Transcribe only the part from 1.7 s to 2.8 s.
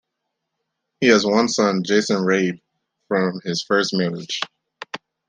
Jason Rabe,